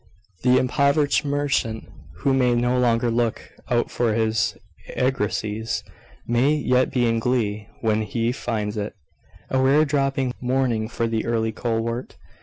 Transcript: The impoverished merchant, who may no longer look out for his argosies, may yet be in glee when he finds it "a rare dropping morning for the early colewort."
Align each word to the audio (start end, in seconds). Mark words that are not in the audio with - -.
The 0.41 0.57
impoverished 0.57 1.23
merchant, 1.25 1.87
who 2.15 2.33
may 2.33 2.55
no 2.55 2.75
longer 2.79 3.11
look 3.11 3.47
out 3.69 3.91
for 3.91 4.15
his 4.15 4.57
argosies, 4.97 5.83
may 6.25 6.55
yet 6.55 6.89
be 6.91 7.05
in 7.05 7.19
glee 7.19 7.67
when 7.81 8.01
he 8.01 8.31
finds 8.31 8.77
it 8.77 8.95
"a 9.51 9.61
rare 9.61 9.85
dropping 9.85 10.33
morning 10.41 10.89
for 10.89 11.05
the 11.05 11.27
early 11.27 11.51
colewort." 11.51 12.15